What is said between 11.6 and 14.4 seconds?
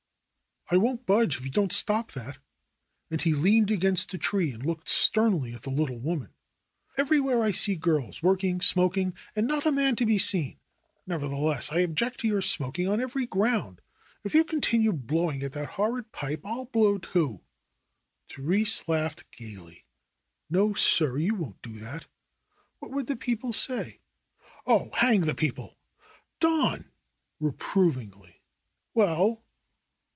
I object to your smoking on every ground. If